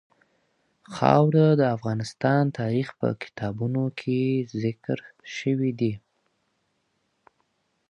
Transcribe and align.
خاوره 0.95 1.47
د 1.59 1.61
افغان 1.75 2.45
تاریخ 2.59 2.87
په 2.99 3.07
کتابونو 3.23 3.83
کې 3.99 4.19
ذکر 4.63 4.99
شوي 5.35 5.71
دي. 5.79 5.93